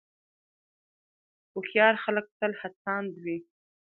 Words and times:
هوښیار 1.51 1.95
خلک 2.03 2.25
تل 2.39 2.51
هڅاند 2.61 3.11
وي. 3.23 3.37